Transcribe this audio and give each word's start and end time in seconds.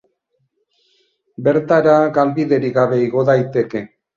Bertara, 1.49 1.99
galbiderik 2.17 2.77
gabe 2.81 3.01
igo 3.05 3.29
daiteke. 3.33 3.87